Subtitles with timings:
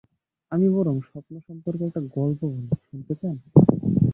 [0.51, 3.35] আমি বরং স্বপ্ন সম্পর্কে একটা গল্প বলি-শুনতে চান?